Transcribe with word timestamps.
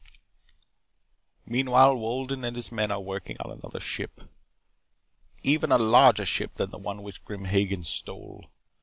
"Meanwhile, 1.45 1.95
Wolden 1.95 2.43
and 2.43 2.55
his 2.55 2.71
men 2.71 2.89
are 2.91 2.99
working 2.99 3.37
on 3.39 3.51
another 3.51 3.79
ship. 3.79 4.21
Even 5.43 5.71
a 5.71 5.77
larger 5.77 6.25
ship 6.25 6.55
than 6.55 6.71
the 6.71 6.79
one 6.79 7.03
which 7.03 7.23
Grim 7.23 7.45
Hagen 7.45 7.83
stole. 7.83 8.49